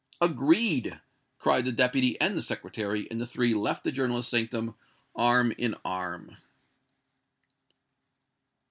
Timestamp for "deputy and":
1.71-2.35